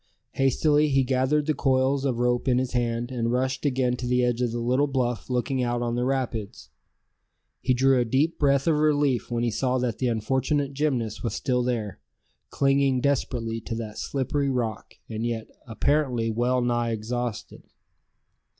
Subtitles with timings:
[0.31, 4.23] Hastily he gathered the coils of rope in his hand, and rushed again to the
[4.23, 6.71] edge of the little bluff looking out on the rapids.
[7.61, 11.61] He drew a breath of relief when he saw that the unfortunate gymnast was still
[11.61, 11.99] there,
[12.49, 17.61] clinging desperately to that slippery rock, and yet apparently well nigh exhausted.